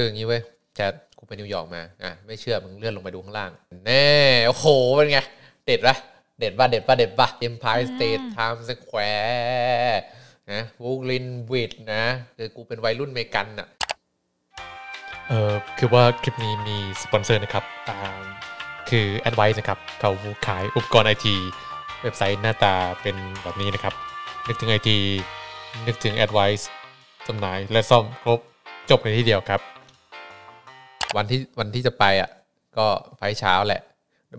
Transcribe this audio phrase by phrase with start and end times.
[0.00, 0.42] คืออย่างนี้เว้ย
[0.74, 3.50] แชทกูไปนิวยอร์กมาอะไม่เชื่อมึงเลื่อนลงไปดูข้างล่าง
[3.86, 4.08] แน่
[4.46, 5.20] โอ้โหเป็นไง
[5.66, 5.96] เด็ดปะ
[6.38, 9.96] เด็ดปะเด็ดปะเด็ดปะ Empire State Times Square
[10.52, 12.04] นะ Brooklyn Bridge นะ
[12.36, 13.68] คือกูเป็นวัยรุ่นเมกันอะ
[15.28, 17.96] เออคือว่าคลิปนี้มีสปอนเซอร์นะครับอ่า
[18.90, 20.10] คือ Advice นะครับเขา
[20.46, 21.34] ขายอุปกรณ์ไอที
[22.02, 23.94] เว็บไซต์หน้าตาเป็นแบบนี้นะครับ
[24.46, 24.96] นึกถึงไอที
[25.86, 26.62] นึกถึง Advice
[27.26, 28.40] จำหน่ายและซ่อมครบ
[28.90, 29.62] จบในที่เดียวครับ
[31.16, 32.30] วันที่วันที่จะไปอะ
[32.78, 33.82] ก็ flight เช้าแหละ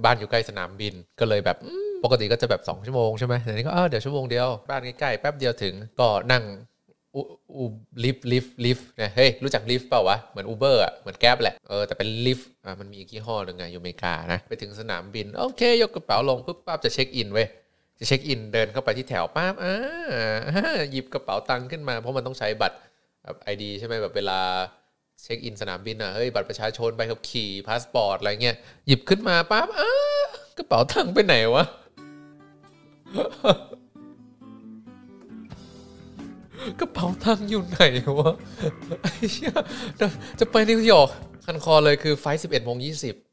[0.05, 6.43] บ้านอยู่ใกล้สนามบินก็เลยแบบอืมปกติก็จะแบบ2ชั่วโมงใช่ไหมแต่นี้ก็เออเดี๋ยวชั่วโมงเดียวบ้านใกล้ๆแป๊บเดียวถึงก็นั่ง
[7.15, 7.21] อู
[7.55, 7.63] อู
[8.03, 14.39] Lyft Lyft Lyft เนี่ยเฮ้ยรู้จัก Lyft เปล่าวะ เหมือน Uber อะ เหมือน Grab แหละ เออแต่เป็น Lyft อะมันมีอีกยี่ห้อหนึ่งไงอยู่อเมริกานะ
[14.47, 17.47] ไปถึงสนามบิน โอเค ยกกระเป๋าลงปุ๊บปั๊บจะ check in เว้ย
[17.99, 19.75] จะ check in เดินเข้าไปที่แถวปั๊บอ่า
[20.91, 22.77] หยิบกระเป๋าตังค์ขึ้นมา เพราะมันต้องใช้บัตร
[23.23, 24.39] แบบ ID ใช่ไหมแบบเวลา
[25.21, 28.55] check in สนามบินอะเฮ้ยบัตรประชาชนใบขับขี่พาสปอร์ตอะไรเงี้ย
[28.87, 29.89] หยิบขึ้นมาปั๊บอ้า
[30.57, 31.65] กระเป๋าตังค์ไปไหนวะ
[36.79, 37.83] กระเป๋าตังค์อยู่ไหน
[38.17, 38.31] วะ
[39.01, 39.53] ไอ้เหี้ย
[40.39, 41.09] จะไปนิวยอร์ก
[41.45, 42.77] คันคอเลยคือ flight 11โมง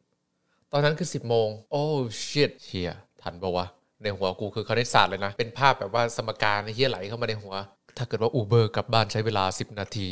[0.09, 1.84] 20 ตอนนั้นคือ 10 โมง โอ้
[2.28, 2.91] ชิตเชีย
[3.23, 3.67] ทันปะวะ
[4.03, 7.55] ในหัวกูคือคณิตศาสตร์เลยนะ เป็นภาพแบบว่าสมการเหี้ยไหลเข้ามาในหัว
[7.97, 10.09] ถ้าเกิดว่าอูเบอร์กลับบ้านใช้เวลา 10 นาที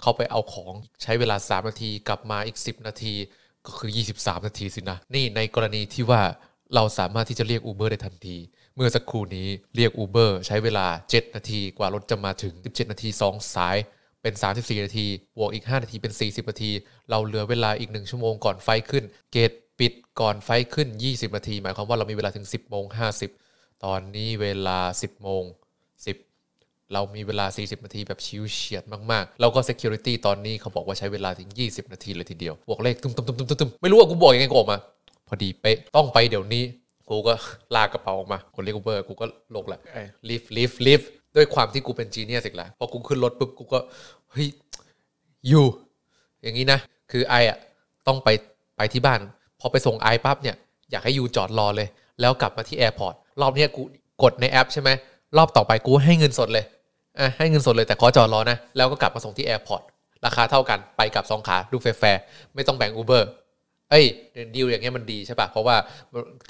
[0.00, 3.14] เขาไปเอาของใช้เวลา 3 นาทีกลับมาอีก 10 นาที
[3.66, 6.22] ก็คือ 23 นาทีสินะ นี่ในกรณีที่ว่า
[6.74, 8.36] เราสามารถที่จะเรียกอูเบอร์ได้ทันที
[8.74, 13.76] เมื่อสักครู่นี้เรียกอูเบอร์ใช้เวลา 7 นาทีกว่ารถจะมาถึง 17 นาที 2 สาย
[14.22, 15.06] เป็น 34 นาที
[15.36, 16.70] บวกอีก 5 นาทีเป็น 40 นาที
[17.10, 22.84] เราเหลือเวลาอีก 1 ชั่วโมงก่อน flight ขึ้น gate ปิดก่อน flight ขึ้น 20 นาที หมายความว่าเรามีเวลาถึง 10โมง
[23.34, 25.44] 50 ตอนนี้เวลา 10โมง
[25.94, 26.33] 10
[26.94, 34.78] เรามีเวลา 40 นาทีแบบฉิวเฉียดมากๆ แล้วก็ Security ตอนนี้เขาบอกว่าใช้เวลาถึง 20 นาทีเลยทีเดียวบวกเลขตุ้มตุ้มตุ้มตุ้มตุ้มไม่รู้ว่ากูบอกยังไงกูออกมา
[35.28, 36.64] พอดีเป๊ะต้องไปเดี๋ยวนี้
[37.08, 37.32] กูก็
[37.74, 39.80] ลากกระเป๋าออกมาคนเรียก Uber กูก็ลงแหละ
[40.28, 41.00] Lyft Lyft Lyft
[41.36, 43.78] ด้วยความที่กูเป็น genius อีกแล้วพอกูขึ้นรถปุ๊บกูก็
[44.30, 44.48] เฮ้ย
[45.48, 45.66] you
[46.42, 46.80] อย่างนี้นะ
[47.12, 47.58] คือ I อะ
[48.06, 48.28] ต้องไป
[48.76, 49.20] ไปที่บ้าน
[49.60, 50.56] พอไปส่ง I ปั๊บเนี่ย
[50.90, 51.88] อยากให้ you จอดรอเลย
[52.20, 53.82] แล้วกลับมาที่ airport รอบเนี้ยกู
[54.22, 54.90] กดในแอปใช่ไหม
[55.36, 56.73] รอบต่อไปกูให้เงินสดเลยอะ
[57.38, 59.82] ให้เงินสดเลยแต่ขอจอดรอนะ แล้วก็กลับมาส่งที่ airport
[60.26, 62.20] ราคาเท่ากันไปกับสองขาดูแฟร์
[62.54, 63.28] ไม่ต้องแบ่ง Uber
[63.90, 64.04] เอ้ย
[64.54, 65.76] ดีลอย่างเงี้ยมันดีใช่ปะเพราะว่า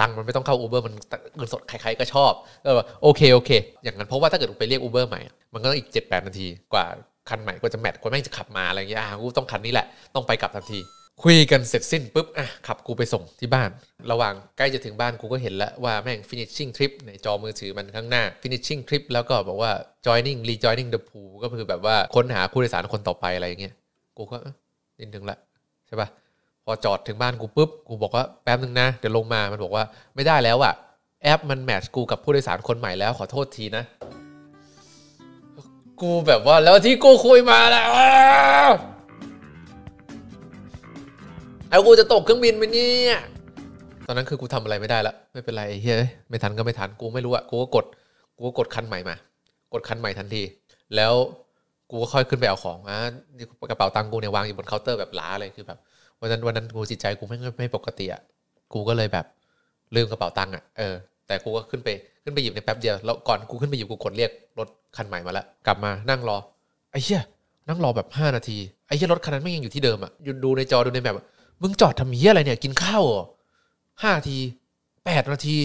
[0.01, 0.95] ตังค์มันไม่ต้องเข้าอูเบอร์มัน
[1.37, 2.33] เงินสดใครๆก็ชอบ
[2.65, 3.51] ก็แบบโอเคโอเค
[3.85, 5.21] อย่างนั้นเพราะว่าถ้าเกิดไปเรียกอูเบอร์ใหม่
[5.53, 6.85] มันก็ต้องอีก 7 8 นาทีกว่า
[7.29, 10.79] คันใหม่กว่าจะแมทกว่าแม่งจะขับมาอะไรเงี้ยอะกูต้องคันนี้แหละต้องไปกลับทันที
[11.23, 13.71] คุยกันเสร็จสิ้นปุ๊บอะขับกูไปส่งที่บ้าน
[14.11, 19.73] ระหว่างใกล้จะถึงบ้านกูก็เห็นแล้วว่าแม่ง finishing trip ในจอมือถือมันข้างหน้า finishing trip แล้วก็บอกว่า
[20.07, 23.75] joining rejoining the pool ก็คือแบบว่าค้นหาผู้โดยสารคนต่อไปอะไรอย่างเงี้ย
[24.17, 24.39] กูก็
[25.01, 25.39] นิดนึงละ
[25.87, 26.09] ใช่ปะ
[26.65, 30.75] พอจอดถึงบ้านกูปุ๊บกูบอกว่าแป๊บนึงนะเดี๋ยวลงมามันบอกว่าไม่ได้แล้วอะ
[31.23, 33.85] แอปมันแมทช์กูกับผู้โดยสารคนใหม่แล้วขอโทษทีนะ
[36.01, 37.85] กูแบบว่าแล้วที่กูคุยมาแล้
[38.67, 38.69] ว
[41.75, 43.17] แล้วกูจะตกเครื่องบินไหมเนี่ย
[44.07, 47.87] ตอนนั้นคือกูทำอะไรไม่ได้ละไม่เป็นไรเฮ้ยไม่ทันก็ไม่ทันกูไม่รู้อะกูก็กด
[48.37, 49.17] กูก็กดคันใหม่มา
[49.73, 50.43] กดคันใหม่ทันที
[50.97, 51.13] แล้ว
[51.91, 52.99] กูก็ค่อยขึ้นไปเอาของอะ
[53.71, 55.79] กระเป๋าตังกูเนี่ยวางอยู่บนเคาน์เตอร์แบบล้าเลยคือแบบ
[56.21, 58.21] วันนั้นวันนั้นกูจิตใจกูไม่ไม่ปกติอะ
[58.73, 59.27] กูก็เลยแบบ
[59.95, 60.95] ลืมกระเป๋าตังค์อะเออ
[61.27, 61.89] แต่กูก็ขึ้นไป
[62.23, 66.37] ขึ้นไปหยิบในแป๊บเดียวแล้วก่อนกูขึ้นไปหยิบกูกดเรียกรถคันใหม่มาแล้วกลับมานั่งรอ
[66.91, 67.23] ไอ้เหี้ย
[67.69, 71.17] นั่งรอแบบห้านาทีไอ้เหี้ยรถคันนั้นไม่ยังอยู่ที่เดิมอะยูดูในจอดูในแบบ
[71.63, 73.05] มึงจอดทำเหี้ยอะไรเนี่ย กินข้าว
[74.03, 74.39] ห้าที
[75.05, 75.57] แปดนาที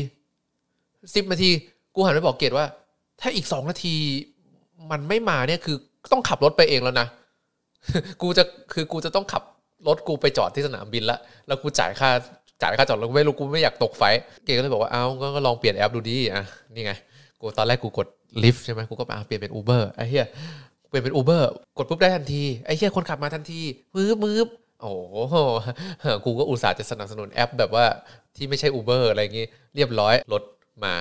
[1.15, 1.49] สิบนาที
[1.95, 2.65] กูหันไปบอกเกดว่า
[3.21, 3.95] ถ้าอีกสองนาที
[4.91, 5.75] มันไม่มาเนี่ยคือ
[6.11, 7.07] ต้องขับรถไปเองแล้วนะ
[8.21, 9.43] กูจะคือกูจะต้องขับ
[9.87, 11.17] รถกูไปจอดที่สนามบินละ
[11.47, 12.09] แล้วกูจ่ายค่า
[12.61, 14.03] จ่ายค่าจอดรถกูไม่รู้กูไม่อยากตกไฟ
[14.45, 15.03] เก๋ก็เลยบอกว่าเอ้า
[15.35, 16.91] ก็ลองเปลี่ยนแอปดูดิอะนี่ไง
[17.41, 18.07] กูตอนแรกกูกด
[18.43, 20.27] ลิฟต์ใช่ไหมกูก็อะเปลี่ยนเป็นอูเบอร์ไอ้เหี้ย
[20.87, 23.61] เปลี่ยนเป็นอูเบอร์กดปุ๊บได้ทันทีไอ้เหี้ยคนขับมาทันที
[23.95, 24.47] มืบมืบ
[24.81, 25.35] โอ้โห
[26.25, 27.85] กูก็อุตส่าห์จะสนับสนุนแอป แบบว่า
[28.35, 29.45] ที่ไม่ใช่อูเบอร์อะไรอย่างงี้
[29.75, 30.43] เรียบร้อยรถ
[30.83, 30.93] มา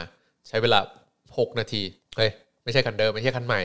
[0.49, 0.79] ใช้เวลา
[1.19, 1.83] 6 นาที
[2.17, 2.31] เฮ้ย
[2.65, 3.61] ไม่ใช่คันเดิมไม่ใช่คันใหม่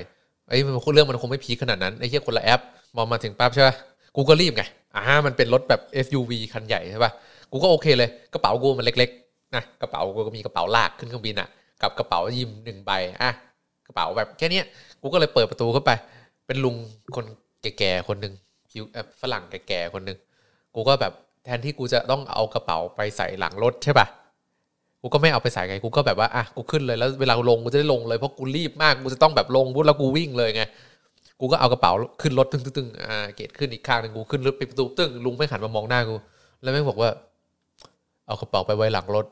[0.47, 2.61] ไอ้มันเรื่องมันคงไม่พีคขนาดนั้นไอ้เหี้ยคนละแอป
[2.97, 3.75] มองมาถึงปั๊บใช่ปะ
[4.15, 4.63] กูก็รีบไง
[4.95, 7.11] อ่ามันเป็นรถแบบ SUV คันใหญ่ใช่ป่ะ
[7.51, 11.47] กูก็โอเคเลยกระเป๋ากูมันเล็กๆนะกระเป๋ากูก็มีกระเป๋าลากขึ้นเครื่องบินอะ
[11.81, 13.31] กับกระเป๋ายิมหนึ่งใบอะ
[13.87, 14.61] กระเป๋าแบบแค่นี้
[15.01, 15.91] กูก็เลยเปิดประตูเข้าไป
[16.47, 16.75] เป็นลุง
[17.15, 17.25] คน
[17.61, 18.33] แก่ๆคนหนึ่ง
[18.73, 18.83] ผิว
[19.21, 20.17] ฝรั่งแก่ๆคนหนึ่ง
[20.75, 24.07] กูก็แบบแทนที่กูจะต้องเอากระเป๋าไปใส่หลังรถใช่ปะ
[25.01, 30.63] กูก็ไม่เอาไปใส่ไงกูก็แบบว่าอะกูขึ้นเลยแล้วเวลาลงกูจะได้ลงเลยเพราะกูรีบมากกูจะต้องแบบลงปุ๊บแล้วกูวิ่งเลยไง
[31.39, 31.91] กูก็เอากระเป๋า
[32.21, 36.15] ขึ้นรถตึ้งตึ้งอ่าเกตขึ้นอีกข้างหนึ่งกูขึ้นรถปิดประตูตึ้งลุงไม่หันมามองหน้ากู
[36.61, 37.09] แล้วแม่งบอกว่า
[38.27, 39.25] เอากระเป๋าไปไว้หลังรถ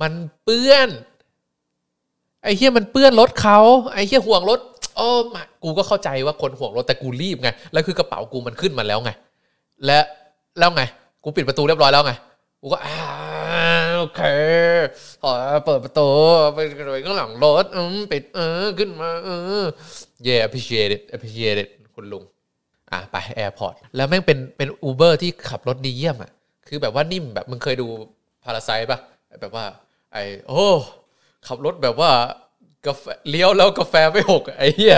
[0.00, 0.12] มัน
[0.42, 0.88] เปื้อน
[2.42, 3.58] ไอ้เฮี้ยมันเปื้อนรถเขา
[3.92, 4.60] ไอ้เฮี้ยห่วงรถ
[5.00, 9.10] โอ้มากูก็เข้าใจว่าคนห่วงรถแต่กูรีบไงแล้วคือกระเป๋ากูมันขึ้นมาแล้วไง
[9.86, 9.98] และ
[10.58, 10.82] แล้วไง
[11.24, 12.12] กูปิดประตูเรียบร้อยแล้วไง
[12.60, 12.96] กูก็อ่า
[13.96, 14.20] โอเค
[15.22, 15.32] ขอ
[15.64, 16.08] เปิดประตู
[16.54, 16.58] ไป
[16.92, 19.28] ไปข้างหลังรถอืมปิดเออขึ้นมาเอ
[19.62, 19.64] อ
[20.26, 22.24] yeah appreciate it appreciate it คุณลุง
[22.92, 26.30] อะไป airport แล้วแม่งเป็นเป็น Uber ที่ขับรถดีเยี่ยมอะ
[26.68, 27.86] คือแบบว่านิ่มแบบมึงเคยดู
[28.44, 28.98] พาราไซป่ะ
[29.40, 29.64] แบบว่า
[30.12, 30.18] ไอ
[30.48, 30.64] โอ้
[31.46, 32.10] ขับรถแบบว่า
[32.86, 34.96] กาแฟเลี้ยวแล้วกาแฟไม่หกไอ้เหี้ย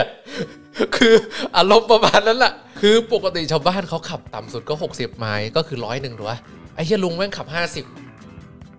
[0.96, 1.14] คือ
[1.56, 6.38] อารมณ์ประมาณนั้นแหละคือปกติชาวบ้านเขาขับต่ำสุดก็ 60 ไมล์ก็คือร้อยหนึ่งถูกปะ
[6.74, 7.46] ไอ้เหี้ยลุงแม่งขับ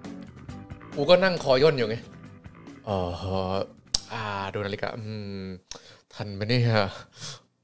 [0.04, 1.96] 50 กูก็นั่งคอย่นอยู่ไง
[2.86, 3.10] เออ
[4.14, 4.24] อ่า
[4.54, 5.02] ดูนาฬิกาอื
[5.44, 5.46] ม
[6.14, 6.66] ทันไหมเนี่ย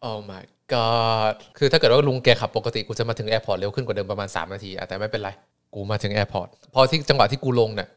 [0.05, 0.43] Oh my
[0.73, 5.29] god คือถ้าเกิดว่าลุงแกขับปกติกูจะมาถึง airport เร็วขึ้นกว่าเดิมประมาณ 3 นาทีอะแต่ไม่เป็นไร
[5.73, 7.87] กูมาถึง airport พอที่จังหวะที่กูลงเนี่ย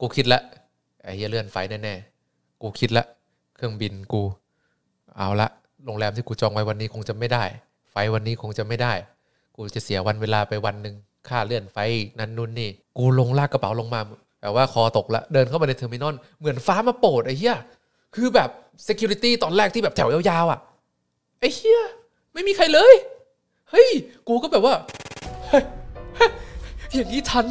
[0.00, 0.40] กูคิดละ
[1.02, 2.11] ไอ้เหี้ยเลื่อนไฟแน่ๆ
[2.62, 3.04] กูคิดละ
[3.56, 4.22] เครื่องบินกู
[5.16, 5.48] เอาละ
[5.86, 7.44] โรงแรมที่กูจองไว้วันนี้คงจะไม่ได้
[7.90, 8.92] ไฟวันนี้คงจะไม่ได้
[9.56, 10.94] กูจะเสียวันเวลาไปวันหนึ่ง
[11.28, 11.78] ค่าเลื่อนไฟ
[12.20, 14.00] นั้นนู่นนี่ กูลงลากกระเป๋าลงมา
[14.40, 17.56] แต่ว่าคอตกละเดินเข้ามาใน terminal เหมือนฟ้ามาโปรดไอ้เหี้ย
[18.14, 18.50] คือแบบ
[18.88, 20.60] security ตอนแรกที่แบบแถวยาวๆอะ
[21.40, 21.82] ไอ้เหี้ย
[22.32, 22.94] ไม่มีใครเลย
[23.70, 23.88] เฮ้ย
[24.28, 24.74] กูก็แบบว่า
[25.48, 25.64] เฮ้ย
[26.94, 27.46] อย่างนี้ทัน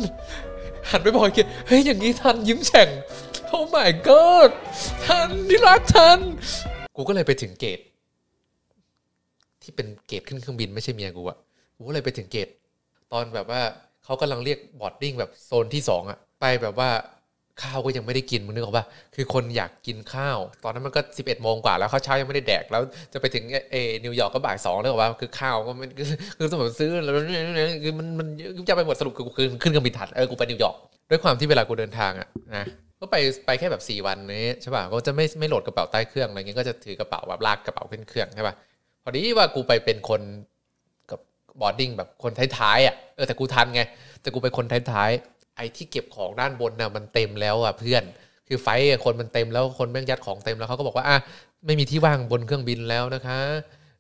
[0.90, 2.90] หันไปบอกไอ้เกียเฮ้ยอย่างนี้ทันยิ้มแฉ่ง
[3.52, 4.52] โอ้ my god
[5.06, 6.20] ทันที่รักทัน
[6.96, 7.80] กูก็เลยไปถึงเกต
[9.62, 11.38] ที่เป็นเกตขึ้นเครื่องบินไม่ใช่เมียกูอะ
[11.76, 12.48] กูก็เลยไปถึงเกต
[13.12, 13.62] ตอนแบบว่า
[14.04, 16.90] เขากำลังเรียกบอดดิ้งแบบโซนที่สองอะไปแบบว่า
[17.64, 22.82] ข้าวก็ยังไม่ได้กินมึงนึกออกปะคือคนอยากกินข้าว ตอนนั้นมันก็ 11โมงกว่าแล้วข้าวเช้ายังไม่ได้แดก แล้ว
[23.14, 23.76] จะไปถึงเอ
[24.06, 25.90] นิวยอร์กก็บ่ายสองนึกออกปะคือข้าวก็มัน
[26.38, 27.14] คือสมมติซื้อแล้ว
[27.84, 28.28] คือมันมัน
[28.70, 30.76] จะไปหมดสรุปคือกูคืนขึ้นเครื่องบินถัดเออกูไปนิวยอร์ก
[31.10, 32.66] ด้วยความที่เวลากูเดินทางอะนะ
[33.02, 33.16] ก็ไป
[33.46, 38.56] ไปแค่แบบ4วันนี้ใช่ป่ะก็จะไม่ไม่ load กระเป๋าใต้เครื่องอะไรเงี้ยก็จะถือกระเป๋าแบบลากกระเป๋าขึ้นเครื่องใช่ป่ะ
[39.04, 40.22] พอดีว่ากูไปเป็นคน
[41.12, 41.20] กับ
[41.62, 43.82] boarding แบบคนท้ายๆอะเออแต่กูทันไง
[44.22, 48.04] แต่กูเป็นคนท้ายๆไอ้ที่เก็บของด้านบนน่ะมันเต็มแล้วอะเพื่อน
[48.48, 48.68] คือไฟ
[49.06, 51.18] คนมันเต็มแล้วคนแม่งยัดของเต็มแล้วเขาก็บอกว่าอะ
[51.66, 53.40] ไม่มีที่ว่างบนเครื่องบินแล้วนะคะ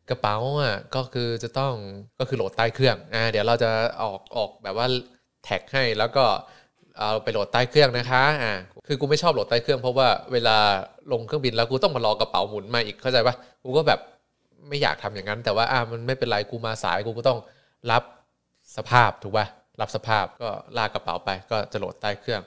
[0.10, 1.74] กระเป๋าอะก็คือจะต้อง
[2.20, 3.70] ก็คือโหลดใต้เครื่องอ่าเดี๋ยวเราจะ
[4.02, 4.88] ออกออกแบบว่า
[5.44, 6.26] แท็กให้แล้วก็
[7.02, 8.54] เอาไปโหลดใต้เครื่องนะคะอ่า
[8.88, 10.58] คือกูไม่ชอบโหลดใต้เครื่องเพราะว่าเวลา
[11.12, 14.00] ลงเครื่องบินแล้วกูต้องมารอกระเป๋าหมุนมาอีกเข้าใจปะกูก็แบบ
[14.68, 17.40] ไม่อยากทำอย่างนั้น แต่ว่าอ่ามันไม่เป็นไรกูมาสายกูก็ต้อง
[17.92, 18.04] รับ
[18.78, 19.46] สภาพถูกป่ะ
[19.82, 22.42] รับสภาพก็ลากกระเป๋าไป ก็จะโหลดใต้เครื่อง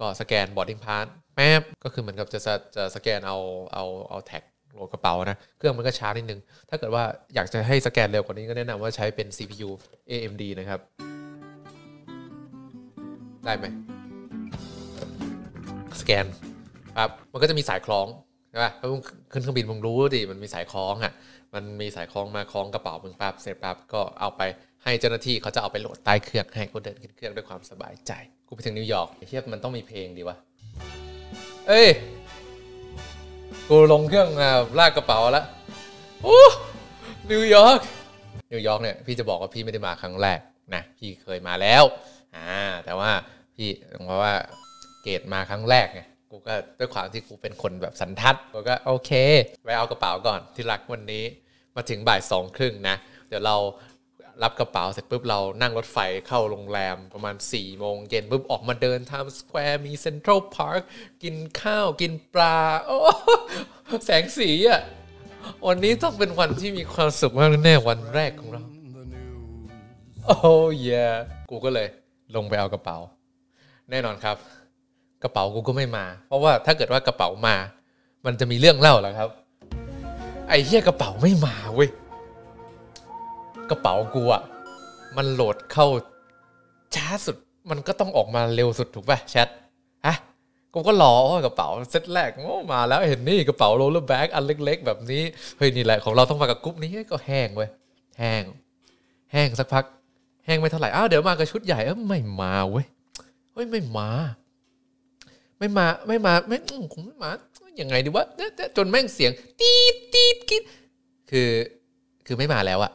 [0.00, 3.36] ก็สแกน boarding pass แป๊บก็คือเหมือนกับจะจะจะสแกนเอา
[3.74, 4.42] เอาเอาแท็ก
[4.74, 7.04] โหลดกระเป๋านะ เครื่องมันก็ช้านิดนึง ถ้าเกิดว่า
[7.34, 9.68] อยากจะให้สแกนเร็วกว่านี้ก็แนะนำว่าใช้เป็น CPU
[10.10, 10.80] AMD นะครับ
[13.44, 13.66] ได้ไหม
[16.02, 16.26] สแกน
[16.96, 18.06] ปั๊บมันก็จะมีสายคล้อง
[18.50, 19.02] ใช่ป่ะพราะมึง
[19.32, 21.12] ขึ้นเครื่องบินมึงรู้ดิมันมีสายคล้องอะ
[21.54, 24.42] มันมีสายคล้องมาคล้องกระเป๋ามึงปั๊บเสร็จปั๊บก็เอาไป
[24.84, 28.12] ให้เจ้าหน้าที่เขาจะเอาไป load ใต้เครื่องให้กูเดินขึ้นเครื่องด้วยความสบายใจ
[28.48, 30.36] กูไปถึงนิวยอร์กเทียบมันต้องมีเพลงดีวะ
[31.68, 31.88] เอ้ย
[33.68, 35.44] กูลงเครื่องมาลากกระเป๋าแล้ว
[36.24, 36.40] โอ้
[37.30, 37.78] นิวยอร์ก
[38.52, 40.40] นิวยอร์กเนี่ยพี่จะบอกว่าพี่ไม่ได้มาครั้งแรก
[40.74, 41.84] นะพี่เคยมาแล้ว
[42.36, 42.52] อ่า
[42.84, 43.10] แต่ว่า
[43.54, 43.68] พี่
[44.06, 44.32] เพราะว่า
[45.02, 49.10] เกตมาครั้งแรกไงกูก็ด้วยความที่กูเป็นคนแบบสันทัดกูก็โอเค
[49.64, 51.24] ไปเอากระเป๋าก่อนที่รักวันนี้
[51.76, 52.96] มาถึงบ่ายสองครึ่งนะ
[53.28, 53.56] เดี๋ยวเรา
[54.42, 60.80] รับกระเป๋าเสร็จปุ๊บเรานั่งรถไฟเข้าโรงแรมประมาณ4ี่โมงเย็นปุ๊บออกมาเดิน Times Square มี Central Park
[61.22, 62.98] กินข้าวกินปลา โอ้
[64.06, 64.80] แสงสีอะ
[65.66, 68.62] วันนี้ต้องเป็นวันที่มีความสุขมากแน่ๆวันแรกของเรา
[70.26, 70.54] โอ้
[70.86, 70.90] ย
[71.50, 71.88] กูก็เลย
[72.36, 72.98] ลงไปเอากระเป๋า
[73.90, 74.36] แน่นอนครับ
[75.22, 77.56] กระเป๋ากูก็ไม่มา เพราะว่าถ้าเกิดว่ากระเป๋ามา
[78.24, 79.28] มันจะมีเรื่องเล่าแหละครับ
[80.48, 81.90] ไอ้เหี้ยกระเป๋าไม่มาเว้ย
[83.70, 84.42] กระเป๋ากูอะ
[85.16, 85.86] มัน load เข้า
[86.94, 87.36] ช้าสุด
[87.70, 89.48] มันก็ต้องออกมาเร็วสุดถูกป่ะแชท
[90.06, 90.16] ฮะ
[90.74, 95.22] กูก็รอกระเป๋าเซตแรกโอ้มาแล้วเห็นนี่กระเป๋า roller bag อันเล็ก ๆ แบบนี้
[95.58, 97.68] เฮ้ยนี่แหละของเราต้องมากับกรุ๊ปนี้ก็แห้งเว้ย
[98.18, 98.42] แห้ง
[99.32, 99.84] แห้งสักพัก
[100.44, 102.86] แห้งไม่เท่าไหร่อ้าวเดี๋ยวมากับชุดใหญ่เออไม่มาเว้ย
[103.52, 104.08] เฮ้ยไม่มา
[105.60, 106.58] ไม่มาไม่มาไม่
[106.94, 107.30] คงไม่มา
[107.80, 110.62] ยังไงดีวะเนี่ยจนแม่งเสียง ตีดตีดกิด
[111.30, 111.50] คือ
[112.26, 112.92] คือไม่มาแล้วอะ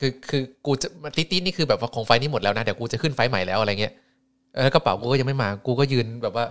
[0.00, 3.92] คือคือกูจะตีดตีดนี่คือแบบว่าของไฟนี่หมดแล้วนะเดี๋ยวกูจะขึ้นไฟใหม่แล้วอะไรเงี้ย
[4.52, 6.46] แล้วกระเป๋ากูก็ยังไม่มากูก็ยืนแบบว่า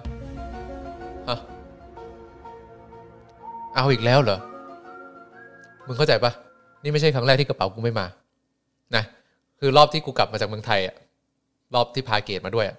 [3.76, 4.40] เอาอีกแล้วเหรอ
[5.88, 6.32] มึงเข้าใจปะ
[6.84, 8.06] นี่ไม่ใช่ครั้งแรกที่กระเป๋ากูไม่มา
[8.96, 9.04] นะ
[9.60, 10.96] คือรอบที่กูกลับมาจากเมืองไทยอะ
[11.74, 12.74] รอบที่พาเกตมาด้วยอ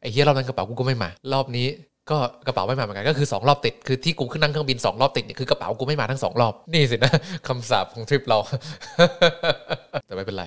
[0.00, 1.66] ไอ้เฮียรอบนั้นกระเป๋ากูก็ไม่มา รอบนี้
[2.10, 7.12] ก็กระเป๋าไม่มาเหมือนกันก็คือสองรอบติดคือที่กูขึ้นนั่งเครื่องบินสองรอบติดเนี่ยคือกระเป๋ากูไม่มาทั้งสองรอบ นี่สินะ
[7.46, 8.38] คำสาปของทริปเรา
[10.06, 10.44] แต่ไม่เป็นไร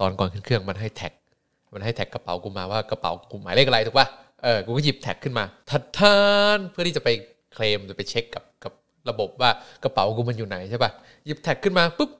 [0.00, 1.12] ตอนก่อนขึ้นเครื่องมันให้แท็ก
[1.74, 4.06] มันให้แท็กกระเป๋ากูมาว่ากระเป๋ากูหมายเลขอะไรถูกป่ะ
[4.42, 6.18] เออกูก็หยิบแท็กขึ้นมาทัดทา
[6.56, 7.08] นเพื่อที่จะไป
[7.54, 8.72] เคลมจะไปเช็คกับกับ
[9.10, 9.50] ระบบว่า
[9.84, 10.90] กระเป๋ากูมันอยู่ไหนใช่ป่ะ
[11.26, 12.10] หยิบแท็กขึ้นมาปุ๊บ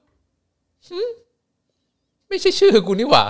[0.88, 0.99] หึ
[2.28, 3.25] ไม่ใช่ชื่อกูนี่หว่า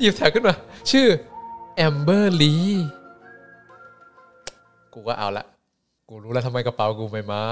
[0.00, 0.54] หยิบแท็กขึ้นมา
[0.90, 1.06] ชื่อ
[1.80, 2.54] แอมเบอร์ลี
[4.94, 5.44] กูก็เอาละ
[6.08, 7.42] กูรู้แล้วทำไมกระเป๋ากูไม่มา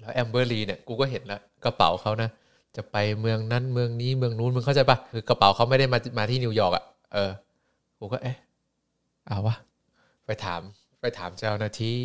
[0.00, 2.28] แล้วแอมเบอร์ลีเนี่ย กูก็เห็นล้วกระเป๋าเขานะ
[2.76, 7.30] จะไปเมืองนั้นเมืองนี้เมืองนู้นมึงเข้าใจปะคือกระเป๋าเขาไม่ได้มามาที่นิวยอร์กอะเออ
[7.98, 8.36] กูก็เอ๊ะ
[9.26, 9.54] เอาวะ
[10.26, 10.60] ไปถาม
[11.00, 12.00] ไปถามเจ้าหน้าที่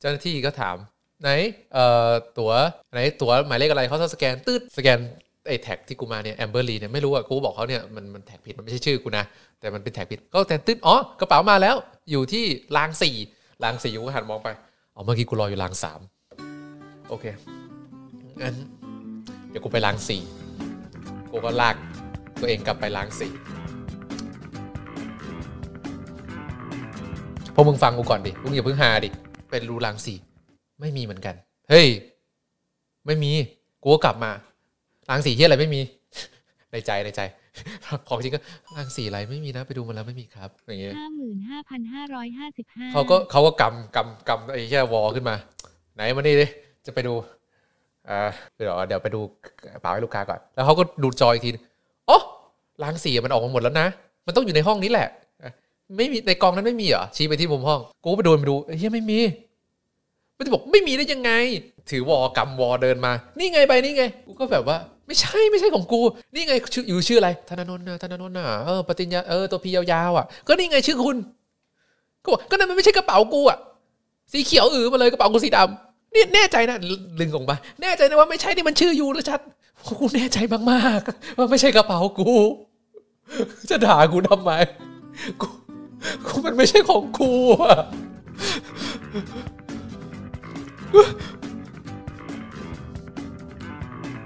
[0.00, 0.76] เจ้าหน้าที่ก็ถาม
[1.22, 1.28] ไหน
[1.74, 2.52] เอ่อตั๋ว
[2.92, 4.98] ไหนตั๋วหมายเลขอะไรเขาสแกนตืดสแกน
[5.48, 9.24] ไอ้แท็กที่กูมาเนี่ยแอมเบอร์ลีเนี่ยไม่รู้อะกูบอกเขาเนี่ยมันมันแท็กผิดมันไม่ใช่ชื่อกูนะ
[9.60, 11.76] แต่มันเป็นแท็กผิดก็แต่ตืดอ๋อกระเป๋ามาแล้ว
[12.10, 12.44] อยู่ที่
[12.76, 13.14] รางสี่
[13.64, 14.48] รางสี่กูก็หันมองไป
[14.94, 16.00] อ๋อเมื่อกี้กูรออยู่รางสาม
[17.08, 17.24] โอเค
[18.42, 18.54] งั้น
[19.50, 20.22] เดี๋ยวกูไปล้างสี่
[21.30, 21.76] กูก็ลาก
[22.40, 23.32] ตัวเองกลับไปล้างสี่
[27.54, 29.10] พวกมึงฟังกูก่อนดิมึงอย่าเพิ่งหาดิ
[29.50, 30.18] เป็นรูล้างสี่
[30.80, 31.34] ไม่มีเหมือนกัน
[31.70, 31.86] เฮ้ย
[33.06, 33.32] ไม่มี
[33.82, 34.30] กูก็กลับมา
[35.08, 35.80] ล้างสีที่อะไรไม่มี
[36.72, 37.20] ในใจในใจ
[38.08, 38.40] ของจริงก็
[38.76, 45.34] ล้างสีอะไรไม่มีนะ ไปดูมาแล้วไม่มีครับ อย่างเงี้ยห้าหมื่นห้าพันห้าร้อยห้าสิบห้าเขาก็เขาก็กำกำกำไอ้แค่วอลขึ้นมา
[45.94, 46.46] ไหนมานี่ดิ
[46.86, 47.14] จะไปดู
[48.08, 48.18] อ่า
[48.54, 49.20] เดี๋ยวเดี๋ยวไปดู
[49.72, 51.50] กระเป๋าให้ลูกค้าก่อน แล้วเขาก็ดูจออีกที
[52.08, 52.18] อ๋อ
[52.82, 53.86] ล้างสีมันออกมาหมดแล้วนะ
[54.26, 55.08] มันต้องอยู่ในห้องนี้แหละ
[55.42, 55.52] อะ
[55.96, 59.18] ไม่มีในกองนั้นไม่มีเหรอชี้ไปที่มุมห้อง กูก็ไปดูไปดูเฮ้ยไม่มี
[60.36, 61.30] มันจะบอกไม่มีได้ยังไง
[61.90, 66.00] ถือวอกำวอเดินมา นี่ไงไปนี่ไง กูก็แบบว่า ไม่ใช่ไม่ใช่ของกู
[66.34, 71.16] นี่ไงชื่ออยู่ชื่ออะไรธนาโนนนะธนาโนนน่ะเออปฏิญญาเออตัวพียาวๆอะก็นี่ไงชื่อคุณ
[72.22, 73.58] ก็บอกก็นั่นมันไม่ใช่กระเป๋ากูอะ
[74.32, 76.76] สีเขียวอือมาเลยกระเป๋ากูสีดำนี่แน่ใจนะ
[77.20, 79.40] ลึงออกมาแน่ใจนะว่าไม่ใช่นี่มันชื่อยูนะชัด
[80.00, 80.38] กูแน่ใจ
[80.70, 82.32] มากๆว่าไม่ใช่กระเป๋ากู
[83.70, 84.50] จะด่ากูทำไม
[85.40, 85.46] กู
[86.26, 87.32] กูมันไม่ใช่ของกู
[87.62, 87.78] อะ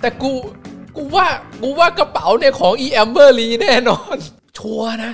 [0.01, 0.33] แต่กู
[0.97, 1.27] กูว่า
[1.63, 4.17] กูว่ากระเป๋าเนี่ยของอีแอมเบอร์ลีแน่นอน
[4.59, 5.13] ชัวร์นะ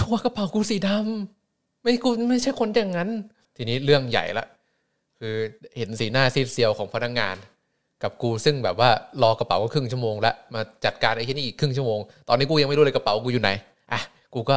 [0.00, 3.10] ชัวร์กระเป๋ากูสีดำไม่กูไม่ใช่คนอย่างนั้น
[3.56, 4.46] ทีนี้เรื่องใหญ่ละ
[5.18, 5.34] คือ
[5.76, 7.36] เห็นสีหน้าซีดเซียวของพนักงาน
[8.02, 8.90] กับกูซึ่งแบบว่า
[9.22, 13.50] รอกระเป๋าก็ครึ่งชั่วโมงแล้วมาจัดการไอ้ที่นี่อีกครึ่งชั่วโมง ตอนนี้กูยังไม่รู้เลยกระเป๋ากูอยู่ไหน
[13.92, 14.00] อะ
[14.34, 14.56] กูก็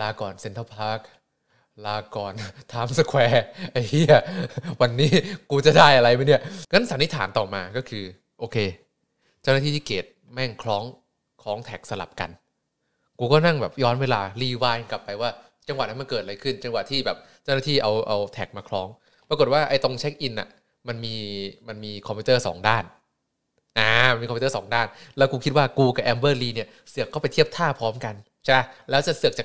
[0.00, 1.00] ลาก่อน Central Park
[1.86, 2.32] ลาก่อน
[2.68, 4.16] Times Square ไอ้เหี้ย
[4.80, 5.10] วันนี้
[5.50, 6.40] กูจะได้อะไรไหมเนี่ย
[6.72, 8.04] งั้นสันนิษฐานต่อมาก็คือ
[8.38, 8.56] โอเค
[9.44, 10.84] เจ้าหน้าที่ที่ gate แม่งคล้อง
[11.42, 12.30] คล้องแท็กสลับกัน
[13.18, 15.30] กูก็นั่งแบบย้อนเวลารีวายกลับไปว่า
[15.68, 18.88] จังหวะนั้นมันเกิดอะไรขึ้น จังหวะที่แบบเจ้าหน้าที่เอาเอาแท็กมาคล้อง
[19.28, 20.48] ปรากฏว่าไอ้ตรงเช็คอินอะ
[20.88, 21.14] มันมี
[21.68, 22.84] มันมีคอมพิวเตอร์สองด้าน
[23.78, 23.90] อ่า
[24.22, 24.86] มีคอมพิวเตอร์สองด้าน
[25.18, 29.44] แล้วกูคิดว่ากูกับแอมเบอร์ลีเนี่ยเสือกเข้าไปเทียบท่าพร้อมกันใช่ปะแล้วจะเสือกจะ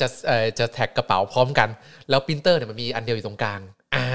[0.00, 1.68] จะเอ่อจะแท็กกระเป๋าพร้อมกัน
[2.10, 3.60] แล้วปรินเตอร์เนี่ยมันมีอันเดียวอยู่ตรงกลาง
[3.94, 4.06] อ่า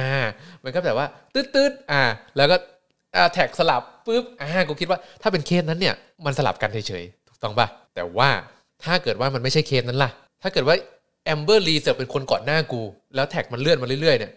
[0.64, 2.02] มันก็แบบว่าตืดตืดอ่า
[2.38, 2.58] แล้วก็
[3.34, 8.30] แท็กสลับปุ๊บอ่ากูคิดว่าถ้าเป็นเคสนั้นเนี่ยมันสลับกันเฉยๆถูกต้องป่ะแต่ว่า
[8.84, 10.10] ถ้าเกิดว่ามันไม่ใช่เคสนั้นล่ะ
[10.44, 10.76] ถ้าเกิดว่า
[11.26, 12.82] แอมเบอร์ลีเสือกเป็นคนก่อนหน้ากู
[13.16, 14.32] แล้วแท็กมันเลื่อนมาเรื่อยๆเนี่ย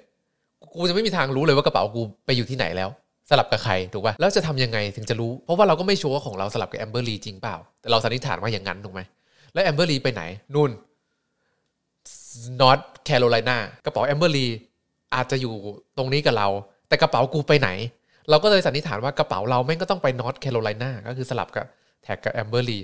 [0.79, 2.89] กูจะไม่มีทางรู้เลยว่ากระเป๋ากูไปอยู่ที่ไหนแล้ว
[3.31, 9.01] สลับกับใครถูกป่ะแล้วจะทำยังไงถึงจะรู้ เพราะว่าเราก็ไม่ชัวร์ว่าของเราสลับกับแอมเบอร์ลีจริงเปล่า แต่เราสันนิษฐานว่าอย่างนั้นถูกไหม
[9.53, 10.23] แล้วแอมเบอร์ลีไปไหน
[10.55, 10.71] นู่น
[12.61, 14.47] North Carolina กระเป๋าแอมเบอร์ลี
[15.15, 15.55] อาจจะอยู่
[15.97, 16.49] ตรงนี้กับเรา
[16.89, 17.69] แต่กระเป๋ากูไปไหน
[18.31, 21.67] เราก็เลยสันนิษฐานว่ากระเป๋าเราแม่งก็ต้องไป North Carolina ก็คือสลับกับ
[22.03, 22.79] แท็กกับแอมเบอร์ลี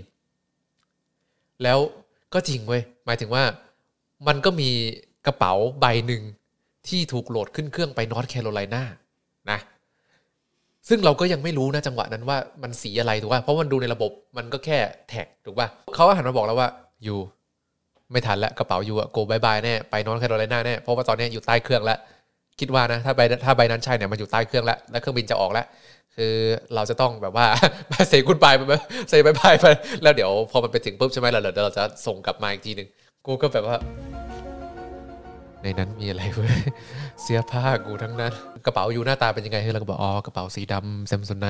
[1.63, 1.79] แล้ว
[2.35, 3.45] ก็จริงเว้ยหมายถึงว่า
[4.27, 4.71] มันก็มี
[5.27, 6.23] กระเป๋าใบหนึ่ง
[6.89, 8.83] ที่ถูกโหลดขึ้นเครื่องไป North Carolina
[9.51, 9.59] นะ
[10.89, 16.69] ซึ่งเราก็ยังไม่รู้นะจังหวะนั้นว่ามันสีอะไรถูกป่ะเพราะมันดูในระบบมันก็แค่แท็กถูกป่ะเขาหันมาบอกแล้วว่า
[17.05, 17.19] you
[18.13, 21.99] ไม่ทันแล้วกระเป๋า you อะ go bye bye แน่ไป North Carolina แน่เพราะว่าตอนนี้อยู่ใต้เครื่องแล้ว
[22.61, 25.67] คิดว่านะถ้าใบถ้าใบนั้นใช่เนี่ยมันอยู่ใต้เครื่องแล้วแล้วเครื่องบินจะออกแล้ว
[26.17, 26.35] คือ
[26.75, 27.47] เราจะต้องแบบว่า
[28.09, 28.47] say goodbye
[29.09, 29.67] say bye bye ไป
[30.03, 32.89] แล้วเดี๋ยวพอมันไปถึงปุ๊บใช่ไหมเราเดี๋ยวเราจะส่งกลับมาอีกทีหนึ่ง
[33.27, 33.77] กูก็แบบว่า
[35.63, 36.57] ในนั้นมีอะไรเว้ย
[37.23, 38.33] เสื้อผ้ากูทั้งนั้น
[38.67, 41.49] กระเป๋า you หน้าตาเป็นยังไงเฮ้ยเราก็บอกอ๋อกระเป๋าสีดำ Samsonite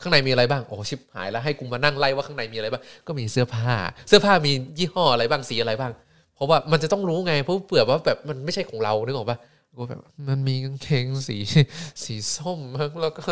[0.00, 3.74] ข้างในมีอะไรบ้างโอ้ชิบหายแล้วให้กูมานั่งไล่ว่าข้างในมีอะไรบ้างก็มีเสื้อผ้า
[4.08, 5.92] เสื้อผ้ามียี่ห้ออะไรบ้างสีอะไรบ้าง
[6.34, 9.38] เพราะว่ามันจะต้องรู้ไงเพราะเผื่อว่าแบบมันไม่ใช่ของเรานึกออกปะ
[9.76, 11.36] กูแบบมันมีกางเกงสี
[12.04, 13.24] สีส้มมั้งแล้วก็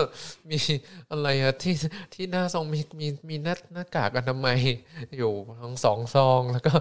[0.50, 0.58] มี
[1.10, 1.74] อะไรอะที่
[2.14, 4.58] ที่หน้าซองมีมีมีหน้าหน้ากากอนามัย
[5.18, 5.32] อยู่
[5.62, 6.72] ทั้งสองซองแล้วก็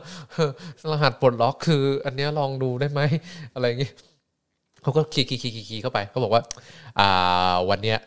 [0.91, 3.01] รหัสปลดล็อกคือ อันเนี้ยลองดูได้ไหม
[3.53, 3.89] อะไรอย่างงี้
[4.81, 6.43] เขาก็คีย์คีย์คีย์คีย์เข้าไปเขาบอกว่า
[6.99, 7.97] อ่าวันเนี้ย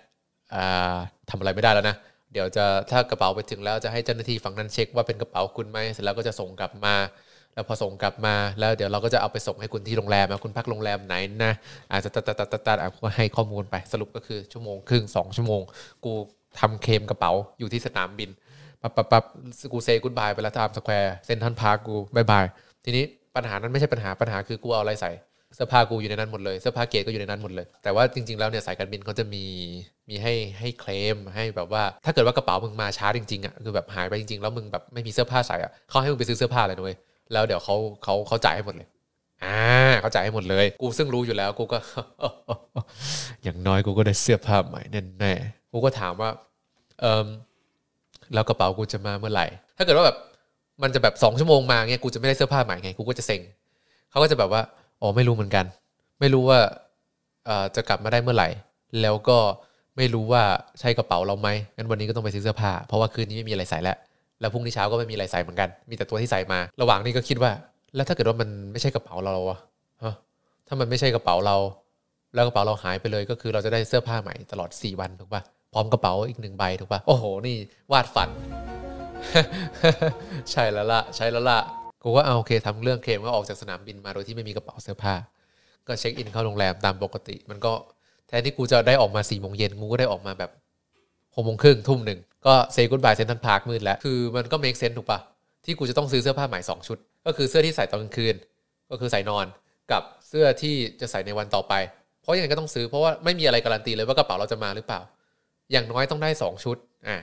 [0.54, 0.96] อ่า
[1.30, 1.96] ทำอะไรไม่ได้แล้วนะ
[2.32, 6.94] เดี๋ยวจะถ้ากระเป๋าไปถึงแล้วจะให้เจ้าหน้าที่ฝั่งนั้นเช็คว่าเป็นกระเป๋าคุณไหมเสร็จแล้วก็จะส่งกลับมา
[7.56, 11.52] แล้วพอส่งกลับมาแล้วเดี๋ยวเราก็จะเอาไปส่งให้คุณที่โรงแรมนะคุณพักโรงแรมไหนนะ
[11.92, 15.62] อาจจะตัดตัดตัดตัดตัดอะก็ให้ข้อมูลไปสรุปก็คือชั่วโมงครึ่งสองชั่วโมง
[16.04, 16.12] กู
[16.60, 18.30] ทำเคลมกระเป๋าอยู่ที่สนามบิน
[18.82, 19.25] ปั๊บปั๊บปั๊บ
[19.72, 22.45] กู say goodbye ไปแล้ว Times Square Central Park goodbye bye
[22.84, 23.04] ทีนี้
[23.36, 25.10] ปัญหานั้นไม่ใช่ปัญหาปัญหาคือกูเอาอะไรใส่
[25.54, 29.44] เสื้อผ้ากูอยู่ในนั้นหมดเลยเสื้อผ้าเกรดก็อยู่ในนั้นหมดเลย แต่ว่าจริงๆแล้วเนี่ยสายการบินเขาจะมี
[30.08, 36.96] มีให้ให้เคลมให้แบบว่า ถ้าเกิดว่ากระเป๋ามึงมาช้าจริงๆอะคือแบบหายไปจริงๆแล้วมึงแบบไม่มีเสื้อผ้าใส่อะเขาให้มึงไปซื้อเสื้อผ้าเลยนะเว้ย
[37.33, 38.88] แล้วเดี๋ยวเขาเขาเขาจ่ายให้หมดเลย
[39.45, 39.59] อ่า
[40.00, 41.78] เขาจ่ายให้หมดเลย กูซึ่งรู้อยู่แล้วกูก็
[43.42, 44.83] อย่างน้อยกูก็ได้เสื้อผ้าใหม่
[45.18, 46.30] แน่ๆกูก็ถามว่า
[47.00, 47.26] เออ
[48.35, 50.16] แล้วกระเป๋ากูจะมาเมื่อไหร่ ถ้าเกิดว่าแบบ
[50.83, 53.40] มันจะแบบสองชั่วโมงมาเงี้ยกูจะไม่ได้เสื้อผ้าใหม่ไงกูก็จะเซ็ง
[54.11, 54.62] เขาก็จะแบบว่า
[55.00, 55.64] อ๋อไม่รู้เหมือนกัน
[56.21, 56.59] ไม่รู้ว่า
[57.47, 58.49] เออจะกลับมาได้เมื่อไหร่
[59.02, 59.38] แล้วก็
[59.97, 60.42] ไม่รู้ว่า
[60.80, 63.97] ใช่กระเป๋าเราไหมงั้นวันนี้ก็ต้องไปซื้อเสื้อผ้า เพราะว่าคืนนี้ไม่มีอะไรใส่แล้ว
[64.40, 67.50] แล้วพรุ่งนี้เช้าก็ไม่มีอะไรใส่เหมือนกัน มีแต่ตัวที่ใส่มา ระหว่างนี้ก็คิดว่า
[67.97, 69.59] แล้วถ้าเกิดว่ามันไม่ใช่กระเป๋าเราวะ
[70.02, 70.14] ฮะ
[70.69, 71.57] ถ้ามันไม่ใช่กระเป๋าเรา
[72.35, 77.57] แล้วกระเป๋าเราหายไปเลย ก็คือเราจะได้เสื้อผ้าใหม่ตลอด 4 วันถูกปะพร้อมกระเป๋าอีกหนึ่งใบถูกปะโอ้โห นี่
[77.93, 78.28] วาดฝัน
[80.50, 81.59] ใช่แล้วละใช่แล้วละ
[82.02, 85.14] กูก็เอาโอเคทำเรื่องเคลมก็ออกจากสนามบินมาโดยที่ไม่มีกระเป๋าเสื้อผ้า
[85.87, 87.73] ก็เช็คอินเข้าโรงแรมตามปกติ มันก็
[88.28, 90.50] แทนที่กูจะได้ออกมาสี่โมงเย็นกูก็ได้ออกมาแบบ
[91.37, 95.21] หกโมงครึ่งทุ่มหนึ่งก็เซ y กุ d บายเซนทันพาร์คมืดแล้วคือมันก็ make sense ถูกปะ
[95.64, 98.35] ที่กูจะต้องซื้อเสื้อผ้าใหม่สองชุด ก็คือเสื้อที่ใส่ตอนกลางคืน
[98.90, 99.47] ก็คือใส่นอน
[99.93, 101.75] กับเสื้อที่จะใส่ในวันต่อไป
[102.23, 105.00] เพราะยังไงก็ต้องซื้อเพราะว่าไม่มีอะไรการันตีเลยว่ากระเป๋าเราจะมาหรือเปล่า
[105.73, 106.76] อย่างน้อยต้องได้สองชุด
[107.09, 107.16] อะ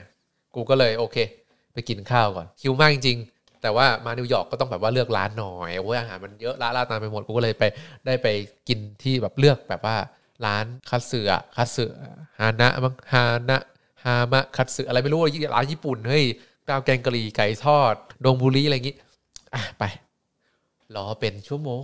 [0.54, 1.16] กูก็เลยโอเค
[1.74, 7.64] ไปกินข้าวก่อนหิวมากจริงๆแต่ว่ามานิวยอร์กก็ต้องแบบว่าเลือกร้านหน่อยโอ้ยอาหารมันเยอะร้านร้านตามไปหมดกูก็เลยไป
[8.06, 8.28] ได้ไป
[8.68, 9.96] กินที่แบบเลือกแบบว่า
[10.46, 11.84] ร้านคัตสึอะคัตสึ
[12.38, 13.58] ฮานะมั้งฮานะ
[14.06, 15.20] ฮามะคัตสึอะไรไม่รู้
[15.54, 16.24] ร้านญี่ปุ่นเฮ้ย
[16.68, 18.96] กาวแกงกะหรี่ไก่ทอดดงบุริอะไรอย่างงี้
[19.54, 19.84] อะไป
[20.96, 21.82] รอเป็นชั่วโมง